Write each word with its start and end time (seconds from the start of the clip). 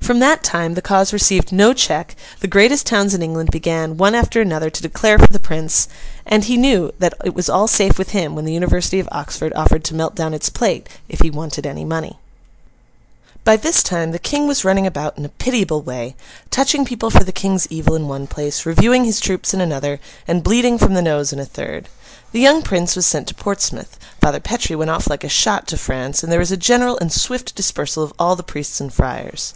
From 0.00 0.18
that 0.18 0.42
time, 0.42 0.74
the 0.74 0.82
cause 0.82 1.12
received 1.12 1.52
no 1.52 1.72
check; 1.72 2.16
the 2.40 2.48
greatest 2.48 2.86
towns 2.88 3.14
in 3.14 3.22
England 3.22 3.52
began, 3.52 3.96
one 3.96 4.16
after 4.16 4.40
another, 4.40 4.68
to 4.68 4.82
declare 4.82 5.16
for 5.16 5.28
the 5.32 5.38
Prince; 5.38 5.86
and 6.26 6.42
he 6.42 6.56
knew 6.56 6.90
that 6.98 7.14
it 7.24 7.34
was 7.36 7.48
all 7.48 7.68
safe 7.68 7.98
with 7.98 8.10
him 8.10 8.34
when 8.34 8.44
the 8.44 8.52
University 8.52 8.98
of 8.98 9.08
Oxford 9.12 9.52
offered 9.54 9.84
to 9.84 9.94
melt 9.94 10.16
down 10.16 10.34
its 10.34 10.48
plate, 10.48 10.88
if 11.08 11.20
he 11.20 11.30
wanted 11.30 11.66
any 11.66 11.84
money. 11.84 12.18
By 13.44 13.54
this 13.56 13.80
time 13.84 14.10
the 14.10 14.18
King 14.18 14.48
was 14.48 14.64
running 14.64 14.88
about 14.88 15.16
in 15.16 15.24
a 15.24 15.28
pitiable 15.28 15.82
way, 15.82 16.16
touching 16.50 16.84
people 16.84 17.08
for 17.08 17.22
the 17.22 17.30
King's 17.30 17.68
evil 17.70 17.94
in 17.94 18.08
one 18.08 18.26
place, 18.26 18.66
reviewing 18.66 19.04
his 19.04 19.20
troops 19.20 19.54
in 19.54 19.60
another, 19.60 20.00
and 20.26 20.42
bleeding 20.42 20.78
from 20.78 20.94
the 20.94 21.00
nose 21.00 21.32
in 21.32 21.38
a 21.38 21.44
third. 21.46 21.88
The 22.32 22.40
young 22.40 22.62
Prince 22.62 22.96
was 22.96 23.06
sent 23.06 23.28
to 23.28 23.36
Portsmouth, 23.36 24.00
Father 24.20 24.40
Petre 24.40 24.76
went 24.76 24.90
off 24.90 25.08
like 25.08 25.22
a 25.22 25.28
shot 25.28 25.68
to 25.68 25.76
France, 25.76 26.24
and 26.24 26.32
there 26.32 26.40
was 26.40 26.50
a 26.50 26.56
general 26.56 26.98
and 26.98 27.12
swift 27.12 27.54
dispersal 27.54 28.02
of 28.02 28.12
all 28.18 28.34
the 28.34 28.42
priests 28.42 28.80
and 28.80 28.92
friars. 28.92 29.54